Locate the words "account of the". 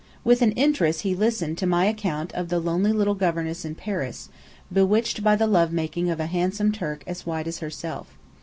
1.85-2.57